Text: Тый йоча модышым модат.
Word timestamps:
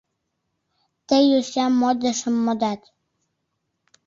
Тый 1.07 1.23
йоча 1.31 1.65
модышым 1.79 2.35
модат. 2.45 2.81